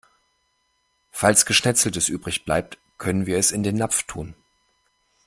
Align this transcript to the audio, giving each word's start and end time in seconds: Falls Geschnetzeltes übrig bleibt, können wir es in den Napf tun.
Falls 1.11 1.45
Geschnetzeltes 1.45 2.09
übrig 2.09 2.43
bleibt, 2.43 2.79
können 2.97 3.27
wir 3.27 3.37
es 3.37 3.51
in 3.51 3.61
den 3.61 3.75
Napf 3.75 4.01
tun. 4.01 4.33